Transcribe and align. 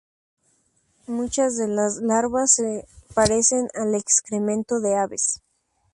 Muchas 1.05 1.57
de 1.57 1.67
las 1.67 1.97
larvas 1.97 2.53
se 2.55 2.87
parecen 3.13 3.67
al 3.75 3.93
excremento 3.93 4.79
de 4.79 4.95
aves. 4.95 5.43